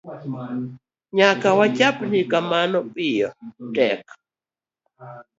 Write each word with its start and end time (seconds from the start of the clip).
Nyako 1.15 1.49
wechapni 1.59 2.19
kamano 2.31 2.77
piny 2.93 3.21
tek. 3.75 4.01